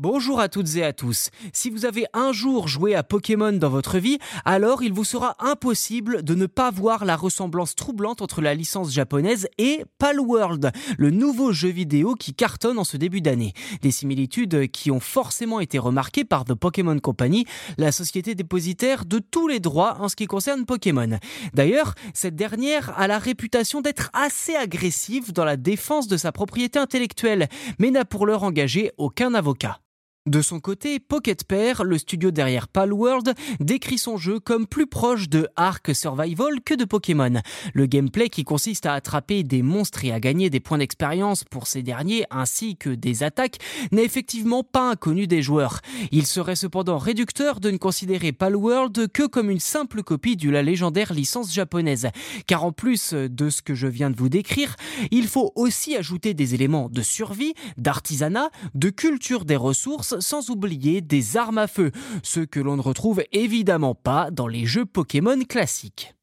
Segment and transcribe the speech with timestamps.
[0.00, 1.30] Bonjour à toutes et à tous.
[1.52, 5.34] Si vous avez un jour joué à Pokémon dans votre vie, alors il vous sera
[5.40, 11.10] impossible de ne pas voir la ressemblance troublante entre la licence japonaise et Palworld, le
[11.10, 13.54] nouveau jeu vidéo qui cartonne en ce début d'année.
[13.82, 17.44] Des similitudes qui ont forcément été remarquées par The Pokémon Company,
[17.76, 21.18] la société dépositaire de tous les droits en ce qui concerne Pokémon.
[21.54, 26.78] D'ailleurs, cette dernière a la réputation d'être assez agressive dans la défense de sa propriété
[26.78, 27.48] intellectuelle,
[27.80, 29.80] mais n'a pour l'heure engagé aucun avocat.
[30.28, 35.30] De son côté, Pocket Pair, le studio derrière Palworld, décrit son jeu comme plus proche
[35.30, 37.40] de Ark Survival que de Pokémon.
[37.72, 41.66] Le gameplay qui consiste à attraper des monstres et à gagner des points d'expérience pour
[41.66, 43.56] ces derniers ainsi que des attaques
[43.90, 45.80] n'est effectivement pas inconnu des joueurs.
[46.12, 50.62] Il serait cependant réducteur de ne considérer Palworld que comme une simple copie de la
[50.62, 52.08] légendaire licence japonaise.
[52.46, 54.76] Car en plus de ce que je viens de vous décrire,
[55.10, 61.00] il faut aussi ajouter des éléments de survie, d'artisanat, de culture des ressources sans oublier
[61.00, 61.90] des armes à feu,
[62.22, 66.17] ce que l'on ne retrouve évidemment pas dans les jeux Pokémon classiques.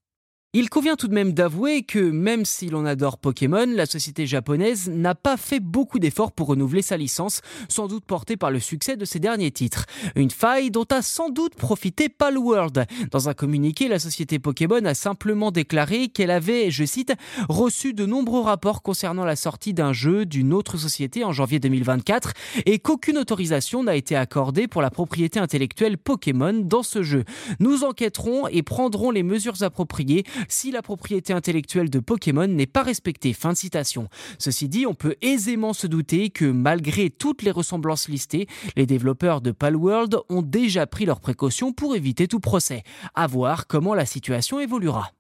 [0.58, 4.89] Il convient tout de même d'avouer que même si l'on adore Pokémon, la société japonaise
[4.89, 8.95] n'a pas fait beaucoup d'efforts pour renouveler sa licence, sans doute portée par le succès
[8.95, 9.86] de ses derniers titres.
[10.16, 12.86] Une faille dont a sans doute profité Palworld.
[13.11, 17.11] Dans un communiqué, la société Pokémon a simplement déclaré qu'elle avait, je cite,
[17.50, 22.31] reçu de nombreux rapports concernant la sortie d'un jeu d'une autre société en janvier 2024
[22.66, 27.26] et qu'aucune autorisation n'a été accordée pour la propriété intellectuelle Pokémon dans ce jeu.
[27.59, 32.83] Nous enquêterons et prendrons les mesures appropriées si la propriété intellectuelle de Pokémon n'est pas
[32.83, 33.33] respectée.
[33.33, 34.07] Fin de citation.
[34.38, 39.41] Ceci dit, on peut aisément se douter que malgré toutes les ressemblances listées, les développeurs
[39.41, 42.83] de Palworld ont déjà pris leurs précautions pour éviter tout procès.
[43.15, 45.14] À voir comment la situation évoluera.